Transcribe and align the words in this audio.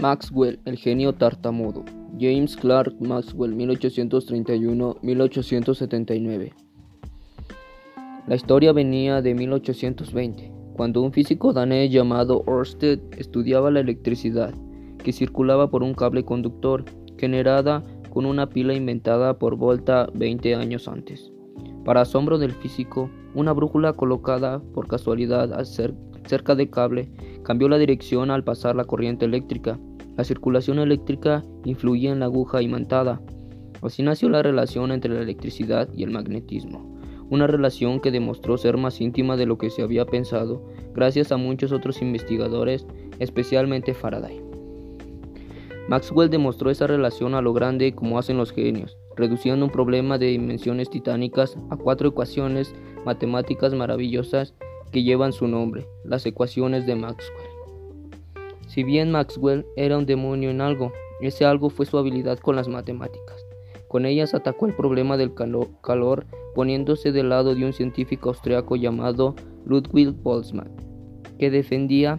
Maxwell, 0.00 0.58
el 0.64 0.78
genio 0.78 1.12
tartamudo. 1.12 1.84
James 2.18 2.56
Clerk 2.56 2.98
Maxwell, 3.00 3.54
1831-1879. 3.54 6.52
La 8.26 8.34
historia 8.34 8.72
venía 8.72 9.20
de 9.20 9.34
1820, 9.34 10.50
cuando 10.74 11.02
un 11.02 11.12
físico 11.12 11.52
danés 11.52 11.90
llamado 11.90 12.42
Ørsted 12.48 12.98
estudiaba 13.18 13.70
la 13.70 13.80
electricidad 13.80 14.54
que 15.04 15.12
circulaba 15.12 15.70
por 15.70 15.82
un 15.82 15.92
cable 15.92 16.24
conductor 16.24 16.86
generada 17.18 17.82
con 18.08 18.24
una 18.24 18.48
pila 18.48 18.72
inventada 18.72 19.38
por 19.38 19.56
Volta 19.56 20.08
20 20.14 20.54
años 20.54 20.88
antes. 20.88 21.30
Para 21.84 22.00
asombro 22.00 22.38
del 22.38 22.52
físico, 22.52 23.10
una 23.34 23.52
brújula 23.52 23.92
colocada 23.92 24.62
por 24.72 24.88
casualidad 24.88 25.62
cerca 26.24 26.54
del 26.54 26.70
cable 26.70 27.10
cambió 27.42 27.68
la 27.68 27.76
dirección 27.76 28.30
al 28.30 28.44
pasar 28.44 28.76
la 28.76 28.84
corriente 28.84 29.26
eléctrica 29.26 29.78
la 30.20 30.24
circulación 30.24 30.78
eléctrica 30.78 31.42
influía 31.64 32.12
en 32.12 32.20
la 32.20 32.26
aguja 32.26 32.60
imantada. 32.60 33.22
Así 33.80 34.02
nació 34.02 34.28
la 34.28 34.42
relación 34.42 34.92
entre 34.92 35.14
la 35.14 35.22
electricidad 35.22 35.88
y 35.94 36.02
el 36.02 36.10
magnetismo, 36.10 37.00
una 37.30 37.46
relación 37.46 38.00
que 38.00 38.10
demostró 38.10 38.58
ser 38.58 38.76
más 38.76 39.00
íntima 39.00 39.38
de 39.38 39.46
lo 39.46 39.56
que 39.56 39.70
se 39.70 39.80
había 39.80 40.04
pensado 40.04 40.62
gracias 40.92 41.32
a 41.32 41.38
muchos 41.38 41.72
otros 41.72 42.02
investigadores, 42.02 42.86
especialmente 43.18 43.94
Faraday. 43.94 44.42
Maxwell 45.88 46.28
demostró 46.28 46.70
esa 46.70 46.86
relación 46.86 47.34
a 47.34 47.40
lo 47.40 47.54
grande 47.54 47.94
como 47.94 48.18
hacen 48.18 48.36
los 48.36 48.52
genios, 48.52 48.98
reduciendo 49.16 49.64
un 49.64 49.72
problema 49.72 50.18
de 50.18 50.26
dimensiones 50.26 50.90
titánicas 50.90 51.56
a 51.70 51.78
cuatro 51.78 52.10
ecuaciones 52.10 52.74
matemáticas 53.06 53.72
maravillosas 53.72 54.52
que 54.92 55.02
llevan 55.02 55.32
su 55.32 55.48
nombre, 55.48 55.86
las 56.04 56.26
ecuaciones 56.26 56.84
de 56.84 56.94
Maxwell. 56.94 57.59
Si 58.70 58.84
bien 58.84 59.10
Maxwell 59.10 59.66
era 59.74 59.98
un 59.98 60.06
demonio 60.06 60.48
en 60.48 60.60
algo, 60.60 60.92
ese 61.20 61.44
algo 61.44 61.70
fue 61.70 61.86
su 61.86 61.98
habilidad 61.98 62.38
con 62.38 62.54
las 62.54 62.68
matemáticas. 62.68 63.44
Con 63.88 64.06
ellas 64.06 64.32
atacó 64.32 64.66
el 64.66 64.76
problema 64.76 65.16
del 65.16 65.34
calor 65.34 66.26
poniéndose 66.54 67.10
del 67.10 67.30
lado 67.30 67.56
de 67.56 67.64
un 67.64 67.72
científico 67.72 68.28
austriaco 68.28 68.76
llamado 68.76 69.34
Ludwig 69.66 70.10
Boltzmann, 70.22 70.70
que 71.36 71.50
defendía 71.50 72.16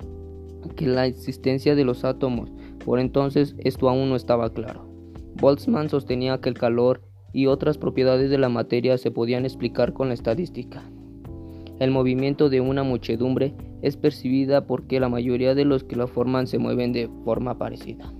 que 0.75 0.87
la 0.87 1.05
existencia 1.05 1.73
de 1.73 1.85
los 1.85 2.03
átomos, 2.03 2.51
por 2.83 2.99
entonces 2.99 3.55
esto 3.59 3.87
aún 3.87 4.09
no 4.09 4.17
estaba 4.17 4.51
claro. 4.51 4.85
Boltzmann 5.39 5.87
sostenía 5.87 6.41
que 6.41 6.49
el 6.49 6.57
calor 6.57 7.01
y 7.31 7.45
otras 7.45 7.77
propiedades 7.77 8.29
de 8.29 8.37
la 8.37 8.49
materia 8.49 8.97
se 8.97 9.09
podían 9.09 9.45
explicar 9.45 9.93
con 9.93 10.09
la 10.09 10.15
estadística. 10.15 10.83
El 11.81 11.89
movimiento 11.89 12.51
de 12.51 12.61
una 12.61 12.83
muchedumbre 12.83 13.55
es 13.81 13.97
percibida 13.97 14.67
porque 14.67 14.99
la 14.99 15.09
mayoría 15.09 15.55
de 15.55 15.65
los 15.65 15.83
que 15.83 15.95
la 15.95 16.05
forman 16.05 16.45
se 16.45 16.59
mueven 16.59 16.93
de 16.93 17.09
forma 17.25 17.57
parecida. 17.57 18.13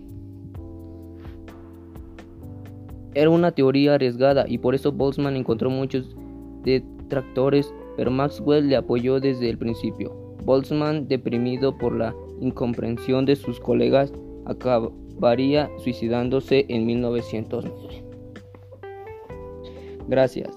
Era 3.13 3.29
una 3.29 3.51
teoría 3.51 3.93
arriesgada 3.93 4.45
y 4.47 4.57
por 4.57 4.73
eso 4.73 4.91
Boltzmann 4.91 5.35
encontró 5.35 5.69
muchos 5.69 6.15
detractores, 6.63 7.71
pero 7.97 8.09
Maxwell 8.09 8.67
le 8.67 8.77
apoyó 8.77 9.19
desde 9.19 9.51
el 9.51 9.59
principio. 9.59 10.11
Boltzmann, 10.43 11.07
deprimido 11.07 11.77
por 11.77 11.95
la 11.95 12.15
incomprensión 12.39 13.25
de 13.25 13.35
sus 13.35 13.59
colegas, 13.59 14.11
acabaría 14.45 15.69
suicidándose 15.77 16.65
en 16.67 16.87
1909. 16.87 18.03
Gracias. 20.07 20.49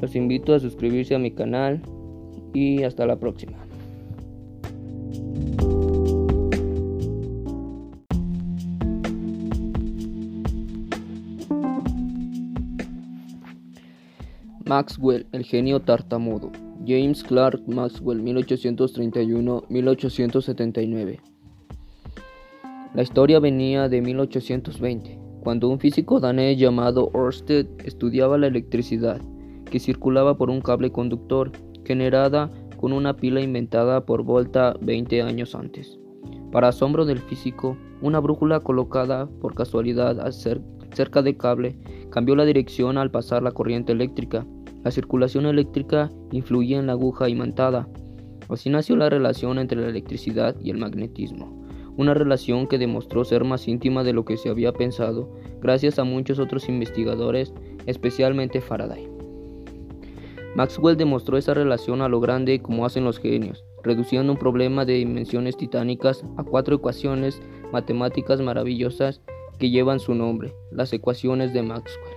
Los 0.00 0.16
invito 0.16 0.54
a 0.54 0.58
suscribirse 0.58 1.14
a 1.14 1.18
mi 1.18 1.32
canal 1.32 1.82
y 2.52 2.82
hasta 2.82 3.06
la 3.06 3.16
próxima. 3.16 3.56
Maxwell, 14.70 15.26
el 15.32 15.44
genio 15.44 15.80
tartamudo. 15.80 16.52
James 16.86 17.24
Clerk 17.24 17.66
Maxwell, 17.66 18.22
1831-1879. 18.22 21.18
La 22.94 23.02
historia 23.02 23.40
venía 23.40 23.88
de 23.88 24.00
1820, 24.00 25.18
cuando 25.42 25.68
un 25.68 25.80
físico 25.80 26.20
danés 26.20 26.56
llamado 26.56 27.10
Ørsted 27.14 27.66
estudiaba 27.84 28.38
la 28.38 28.46
electricidad 28.46 29.20
que 29.70 29.80
circulaba 29.80 30.36
por 30.36 30.50
un 30.50 30.60
cable 30.60 30.92
conductor 30.92 31.50
generada 31.90 32.50
con 32.76 32.92
una 32.92 33.16
pila 33.16 33.40
inventada 33.40 34.06
por 34.06 34.22
Volta 34.22 34.76
20 34.80 35.22
años 35.22 35.56
antes. 35.56 35.98
Para 36.52 36.68
asombro 36.68 37.04
del 37.04 37.18
físico, 37.18 37.76
una 38.00 38.20
brújula 38.20 38.60
colocada 38.60 39.28
por 39.40 39.56
casualidad 39.56 40.30
cerca 40.30 41.22
del 41.22 41.36
cable 41.36 41.76
cambió 42.10 42.36
la 42.36 42.44
dirección 42.44 42.96
al 42.96 43.10
pasar 43.10 43.42
la 43.42 43.50
corriente 43.50 43.90
eléctrica 43.90 44.46
la 44.82 44.90
circulación 44.90 45.44
eléctrica 45.44 46.10
influía 46.32 46.78
en 46.78 46.86
la 46.86 46.92
aguja 46.92 47.28
imantada. 47.28 47.86
Así 48.48 48.70
nació 48.70 48.96
la 48.96 49.10
relación 49.10 49.58
entre 49.58 49.80
la 49.80 49.88
electricidad 49.88 50.56
y 50.62 50.70
el 50.70 50.78
magnetismo, 50.78 51.66
una 51.98 52.14
relación 52.14 52.66
que 52.66 52.78
demostró 52.78 53.24
ser 53.24 53.44
más 53.44 53.68
íntima 53.68 54.04
de 54.04 54.14
lo 54.14 54.24
que 54.24 54.38
se 54.38 54.48
había 54.48 54.72
pensado 54.72 55.30
gracias 55.60 55.98
a 55.98 56.04
muchos 56.04 56.38
otros 56.38 56.68
investigadores, 56.70 57.52
especialmente 57.84 58.62
Faraday. 58.62 59.09
Maxwell 60.54 60.96
demostró 60.96 61.36
esa 61.36 61.54
relación 61.54 62.02
a 62.02 62.08
lo 62.08 62.20
grande 62.20 62.60
como 62.60 62.84
hacen 62.84 63.04
los 63.04 63.18
genios, 63.18 63.64
reduciendo 63.82 64.32
un 64.32 64.38
problema 64.38 64.84
de 64.84 64.94
dimensiones 64.94 65.56
titánicas 65.56 66.24
a 66.36 66.42
cuatro 66.42 66.76
ecuaciones 66.76 67.40
matemáticas 67.72 68.40
maravillosas 68.40 69.20
que 69.58 69.70
llevan 69.70 70.00
su 70.00 70.14
nombre, 70.14 70.52
las 70.72 70.92
ecuaciones 70.92 71.52
de 71.52 71.62
Maxwell. 71.62 72.16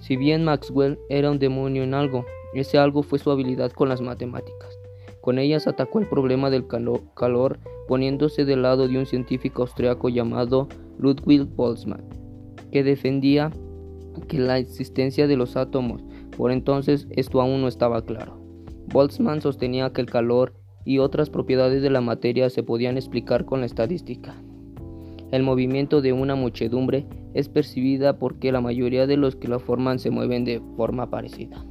Si 0.00 0.16
bien 0.16 0.44
Maxwell 0.44 0.98
era 1.08 1.30
un 1.30 1.38
demonio 1.38 1.82
en 1.82 1.94
algo, 1.94 2.26
ese 2.54 2.78
algo 2.78 3.02
fue 3.02 3.18
su 3.18 3.30
habilidad 3.30 3.72
con 3.72 3.88
las 3.88 4.00
matemáticas. 4.00 4.78
Con 5.20 5.38
ellas 5.38 5.66
atacó 5.66 5.98
el 5.98 6.08
problema 6.08 6.50
del 6.50 6.66
calor 6.68 7.58
poniéndose 7.88 8.44
del 8.44 8.62
lado 8.62 8.88
de 8.88 8.98
un 8.98 9.06
científico 9.06 9.62
austriaco 9.62 10.08
llamado 10.08 10.68
Ludwig 10.98 11.44
Boltzmann, 11.44 12.04
que 12.70 12.84
defendía 12.84 13.50
que 14.28 14.38
la 14.38 14.58
existencia 14.58 15.26
de 15.26 15.36
los 15.36 15.56
átomos, 15.56 16.02
por 16.36 16.52
entonces 16.52 17.06
esto 17.10 17.40
aún 17.40 17.62
no 17.62 17.68
estaba 17.68 18.04
claro. 18.04 18.38
Boltzmann 18.92 19.40
sostenía 19.40 19.92
que 19.92 20.00
el 20.00 20.10
calor 20.10 20.54
y 20.84 20.98
otras 20.98 21.30
propiedades 21.30 21.82
de 21.82 21.90
la 21.90 22.00
materia 22.00 22.48
se 22.50 22.62
podían 22.62 22.96
explicar 22.96 23.44
con 23.44 23.60
la 23.60 23.66
estadística. 23.66 24.34
El 25.32 25.42
movimiento 25.42 26.00
de 26.02 26.12
una 26.12 26.36
muchedumbre 26.36 27.06
es 27.34 27.48
percibida 27.48 28.18
porque 28.18 28.52
la 28.52 28.60
mayoría 28.60 29.06
de 29.06 29.16
los 29.16 29.34
que 29.34 29.48
la 29.48 29.58
forman 29.58 29.98
se 29.98 30.10
mueven 30.10 30.44
de 30.44 30.62
forma 30.76 31.10
parecida. 31.10 31.64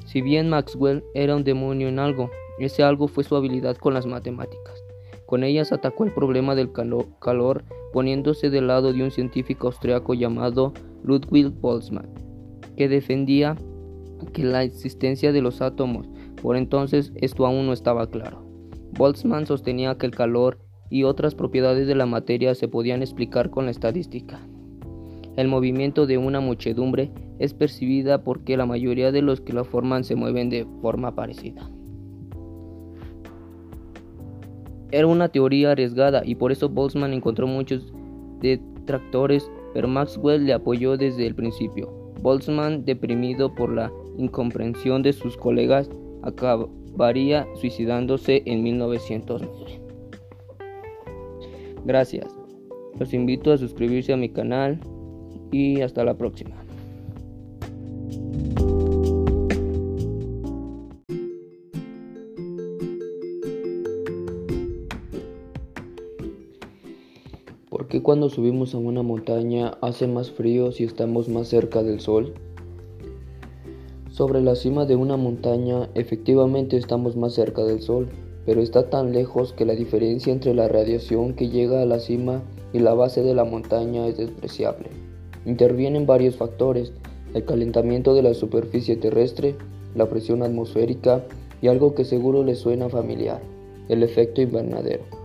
Si 0.05 0.21
bien 0.21 0.51
Maxwell 0.51 1.03
era 1.15 1.35
un 1.35 1.45
demonio 1.45 1.89
en 1.89 1.99
algo, 1.99 2.31
ese 2.59 2.83
algo 2.83 3.09
fue 3.09 3.25
su 3.25 3.37
habilidad 3.37 3.77
con 3.77 3.95
las 3.95 4.07
matemáticas. 4.07 4.74
Con 5.27 5.45
ellas 5.45 5.73
atacó 5.73 6.05
el 6.05 6.13
problema 6.13 6.55
del 6.55 6.71
calor 6.73 7.65
poniéndose 7.93 8.51
del 8.51 8.67
lado 8.67 8.93
de 8.93 9.03
un 9.03 9.11
científico 9.11 9.69
austriaco 9.69 10.15
llamado 10.15 10.73
Ludwig 11.03 11.49
Boltzmann, 11.49 12.09
que 12.77 12.89
defendía 12.89 13.57
que 14.33 14.43
la 14.43 14.63
existencia 14.63 15.33
de 15.33 15.43
los 15.43 15.61
átomos 15.61 16.09
por 16.45 16.59
entonces 16.59 17.11
esto 17.17 17.47
aún 17.47 17.65
no 17.65 17.73
estaba 17.73 18.11
claro. 18.11 18.45
Boltzmann 18.99 19.47
sostenía 19.47 19.97
que 19.97 20.05
el 20.05 20.15
calor 20.15 20.59
y 20.91 21.05
otras 21.05 21.35
propiedades 21.35 21.87
de 21.87 21.95
la 21.95 22.05
materia 22.05 22.55
se 22.55 22.69
podían 22.69 23.01
explicar 23.01 23.49
con 23.49 23.65
la 23.65 23.71
estadística. 23.71 24.39
El 25.39 25.49
movimiento 25.49 26.07
de 26.07 26.19
una 26.19 26.41
muchedumbre 26.41 27.11
es 27.39 27.55
percibida 27.55 28.25
porque 28.25 28.59
la 28.59 28.67
mayoría 28.67 29.11
de 29.11 29.23
los 29.23 29.41
que 29.41 29.55
la 29.55 29.65
forman 29.65 30.05
se 30.05 30.17
mueven 30.17 30.51
de 30.51 30.67
forma 30.83 31.15
parecida. 31.15 31.67
Era 34.95 35.09
una 35.09 35.29
teoría 35.29 35.73
arriesgada 35.73 36.23
y 36.25 36.37
por 36.37 36.53
eso 36.53 36.69
Boltzmann 36.69 37.13
encontró 37.13 37.49
muchos 37.49 37.93
detractores, 38.39 39.51
pero 39.73 39.89
Maxwell 39.89 40.47
le 40.47 40.53
apoyó 40.53 40.97
desde 40.97 41.27
el 41.27 41.35
principio. 41.35 41.91
Boltzmann, 42.23 42.85
deprimido 42.85 43.53
por 43.57 43.73
la 43.73 43.91
incomprensión 44.19 45.03
de 45.03 45.13
sus 45.13 45.37
colegas, 45.37 45.91
acabaría 46.23 47.45
suicidándose 47.57 48.45
en 48.47 48.63
1909. 48.63 49.81
Gracias. 51.85 52.33
Los 52.97 53.13
invito 53.13 53.51
a 53.51 53.59
suscribirse 53.59 54.13
a 54.13 54.17
mi 54.17 54.29
canal 54.29 54.79
y 55.51 55.81
hasta 55.81 56.05
la 56.05 56.17
próxima. 56.17 56.64
¿Por 67.95 68.01
qué 68.01 68.07
cuando 68.07 68.29
subimos 68.29 68.75
a 68.75 68.79
una 68.79 69.05
montaña 69.05 69.79
hace 69.81 70.09
más 70.09 70.33
frío 70.33 70.73
si 70.73 70.83
estamos 70.83 71.29
más 71.29 71.47
cerca 71.47 71.85
del 71.85 72.01
sol? 72.01 72.35
Sobre 74.11 74.41
la 74.41 74.57
cima 74.57 74.85
de 74.85 74.97
una 74.97 75.17
montaña 75.17 75.89
efectivamente 75.95 76.77
estamos 76.77 77.15
más 77.15 77.35
cerca 77.35 77.63
del 77.63 77.81
Sol, 77.81 78.09
pero 78.47 78.63
está 78.63 78.91
tan 78.91 79.13
lejos 79.13 79.53
que 79.53 79.65
la 79.65 79.77
diferencia 79.77 80.33
entre 80.33 80.55
la 80.55 80.67
radiación 80.67 81.35
que 81.35 81.51
llega 81.51 81.83
a 81.83 81.87
la 81.87 82.01
cima 82.01 82.43
y 82.73 82.81
la 82.81 82.95
base 82.95 83.23
de 83.23 83.33
la 83.33 83.45
montaña 83.45 84.09
es 84.09 84.17
despreciable. 84.17 84.89
Intervienen 85.47 86.05
varios 86.05 86.35
factores, 86.35 86.93
el 87.33 87.45
calentamiento 87.45 88.13
de 88.17 88.23
la 88.23 88.35
superficie 88.35 88.97
terrestre, 88.97 89.55
la 89.95 90.09
presión 90.09 90.43
atmosférica 90.43 91.23
y 91.63 91.69
algo 91.69 91.95
que 91.95 92.05
seguro 92.05 92.43
les 92.43 92.59
suena 92.59 92.89
familiar, 92.89 93.41
el 93.89 94.03
efecto 94.03 94.43
invernadero. 94.43 95.24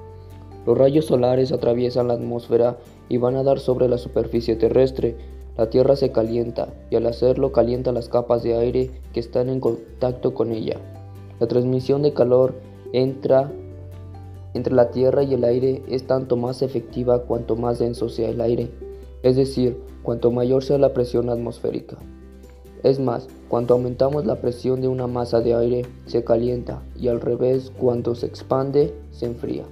Los 0.66 0.78
rayos 0.78 1.06
solares 1.06 1.52
atraviesan 1.52 2.08
la 2.08 2.16
atmósfera 2.16 2.78
y 3.08 3.18
van 3.18 3.36
a 3.36 3.44
dar 3.44 3.60
sobre 3.60 3.88
la 3.88 3.98
superficie 3.98 4.56
terrestre, 4.56 5.16
la 5.58 5.70
Tierra 5.70 5.96
se 5.96 6.12
calienta 6.12 6.70
y 6.90 6.96
al 6.96 7.06
hacerlo 7.06 7.52
calienta 7.52 7.92
las 7.92 8.08
capas 8.08 8.44
de 8.44 8.56
aire 8.56 8.92
que 9.14 9.20
están 9.20 9.50
en 9.50 9.60
contacto 9.60 10.34
con 10.34 10.52
ella. 10.52 10.78
La 11.40 11.48
transmisión 11.48 12.02
de 12.02 12.14
calor 12.14 12.56
entra 12.94 13.52
entre 14.54 14.74
la 14.74 14.90
Tierra 14.92 15.24
y 15.24 15.34
el 15.34 15.44
aire 15.44 15.84
es 15.90 16.08
tanto 16.08 16.38
más 16.38 16.62
efectiva 16.62 17.24
cuanto 17.24 17.56
más 17.56 17.80
denso 17.80 18.10
sea 18.10 18.30
el 18.30 18.42
aire, 18.42 18.70
es 19.22 19.36
decir, 19.36 19.78
cuanto 20.02 20.32
mayor 20.32 20.64
sea 20.64 20.78
la 20.78 20.94
presión 20.94 21.30
atmosférica. 21.30 21.98
Es 22.84 23.00
más, 23.00 23.28
cuanto 23.50 23.74
aumentamos 23.74 24.26
la 24.26 24.38
presión 24.38 24.80
de 24.80 24.88
una 24.88 25.08
masa 25.08 25.42
de 25.42 25.56
aire, 25.56 25.82
se 26.06 26.24
calienta 26.24 26.82
y 26.96 27.10
al 27.10 27.20
revés, 27.20 27.72
cuando 27.78 28.16
se 28.16 28.28
expande, 28.28 28.94
se 29.12 29.26
enfría. 29.26 29.66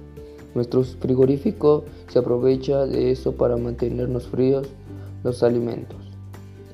Nuestro 0.54 0.82
frigorífico 0.82 1.84
se 2.08 2.18
aprovecha 2.18 2.86
de 2.86 3.10
eso 3.10 3.32
para 3.32 3.56
mantenernos 3.56 4.26
fríos 4.28 4.68
los 5.22 5.42
alimentos. 5.42 5.98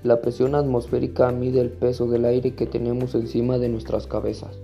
La 0.03 0.21
presión 0.21 0.55
atmosférica 0.55 1.33
mide 1.33 1.61
el 1.61 1.71
peso 1.71 2.07
del 2.07 2.25
aire 2.27 2.55
que 2.55 2.67
tenemos 2.67 3.15
encima 3.15 3.59
de 3.59 3.69
nuestras 3.69 4.07
cabezas. 4.07 4.59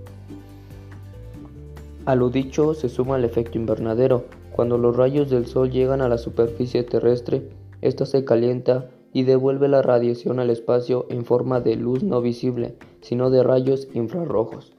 A 2.04 2.14
lo 2.14 2.28
dicho 2.28 2.74
se 2.74 2.88
suma 2.88 3.16
el 3.16 3.24
efecto 3.24 3.58
invernadero. 3.58 4.24
Cuando 4.52 4.78
los 4.78 4.96
rayos 4.96 5.30
del 5.30 5.46
sol 5.46 5.70
llegan 5.70 6.02
a 6.02 6.08
la 6.08 6.18
superficie 6.18 6.82
terrestre, 6.82 7.48
ésta 7.80 8.04
se 8.04 8.24
calienta 8.24 8.90
y 9.12 9.24
devuelve 9.24 9.68
la 9.68 9.82
radiación 9.82 10.40
al 10.40 10.50
espacio 10.50 11.06
en 11.08 11.24
forma 11.24 11.60
de 11.60 11.76
luz 11.76 12.02
no 12.02 12.20
visible, 12.20 12.76
sino 13.00 13.30
de 13.30 13.42
rayos 13.42 13.88
infrarrojos. 13.94 14.72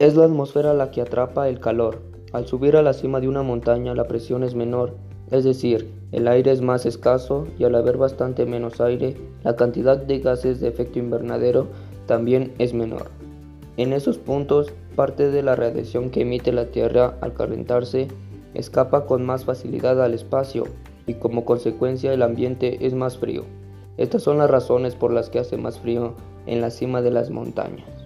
Es 0.00 0.16
la 0.16 0.24
atmósfera 0.24 0.74
la 0.74 0.90
que 0.90 1.02
atrapa 1.02 1.48
el 1.48 1.60
calor. 1.60 2.02
Al 2.32 2.48
subir 2.48 2.74
a 2.74 2.82
la 2.82 2.94
cima 2.94 3.20
de 3.20 3.28
una 3.28 3.44
montaña 3.44 3.94
la 3.94 4.08
presión 4.08 4.42
es 4.42 4.56
menor 4.56 4.96
es 5.30 5.44
decir, 5.44 5.88
el 6.10 6.26
aire 6.26 6.50
es 6.50 6.60
más 6.60 6.86
escaso 6.86 7.46
y 7.56 7.64
al 7.64 7.76
haber 7.76 7.96
bastante 7.96 8.46
menos 8.46 8.80
aire, 8.80 9.16
la 9.44 9.54
cantidad 9.54 9.96
de 9.96 10.18
gases 10.18 10.60
de 10.60 10.68
efecto 10.68 10.98
invernadero 10.98 11.68
también 12.06 12.52
es 12.58 12.74
menor. 12.74 13.10
En 13.76 13.92
esos 13.92 14.18
puntos, 14.18 14.72
parte 14.96 15.30
de 15.30 15.42
la 15.42 15.54
radiación 15.54 16.10
que 16.10 16.22
emite 16.22 16.52
la 16.52 16.66
Tierra 16.66 17.16
al 17.20 17.32
calentarse 17.32 18.08
escapa 18.54 19.06
con 19.06 19.24
más 19.24 19.44
facilidad 19.44 20.02
al 20.02 20.14
espacio 20.14 20.64
y 21.06 21.14
como 21.14 21.44
consecuencia 21.44 22.12
el 22.12 22.22
ambiente 22.22 22.84
es 22.84 22.94
más 22.94 23.16
frío. 23.16 23.44
Estas 23.96 24.24
son 24.24 24.38
las 24.38 24.50
razones 24.50 24.96
por 24.96 25.12
las 25.12 25.30
que 25.30 25.38
hace 25.38 25.56
más 25.56 25.78
frío 25.78 26.14
en 26.46 26.60
la 26.60 26.70
cima 26.70 27.02
de 27.02 27.12
las 27.12 27.30
montañas. 27.30 27.99